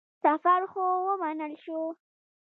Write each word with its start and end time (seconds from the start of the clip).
سفر 0.23 0.61
خو 0.71 0.83
ومنل 1.07 1.53
شو. 1.63 1.79